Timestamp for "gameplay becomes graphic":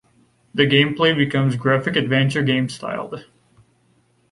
0.65-1.95